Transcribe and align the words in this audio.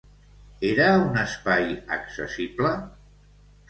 Era 0.69 0.87
un 1.03 1.21
espai 1.25 1.71
accessible? 2.01 2.77